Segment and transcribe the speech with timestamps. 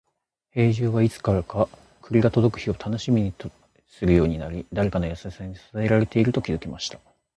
[0.55, 1.69] 兵十は、いつからか
[2.01, 3.35] 栗が届く日を楽しみに
[3.87, 6.97] するようになり、誰かの優しさに支えられていると気づきました。